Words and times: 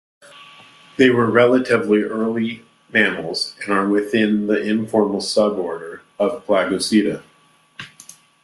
They 0.97 1.11
were 1.11 1.29
relatively 1.29 2.01
early 2.01 2.63
mammals 2.91 3.55
and 3.61 3.71
are 3.71 3.87
within 3.87 4.47
the 4.47 4.59
informal 4.59 5.19
suborder 5.21 5.99
of 6.17 6.43
"Plagiaulacida". 6.47 7.21